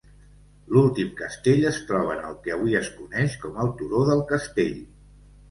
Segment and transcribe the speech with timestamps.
[0.75, 4.75] L'últim castell es troba en el que avui es coneix com el turó del castell.